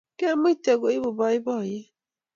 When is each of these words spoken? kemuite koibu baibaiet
kemuite 0.19 0.73
koibu 0.81 1.09
baibaiet 1.19 1.87